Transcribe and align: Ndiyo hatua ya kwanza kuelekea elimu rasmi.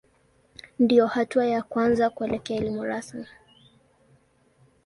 Ndiyo 0.79 1.07
hatua 1.07 1.45
ya 1.45 1.61
kwanza 1.63 2.09
kuelekea 2.09 2.57
elimu 2.57 2.83
rasmi. 2.83 3.25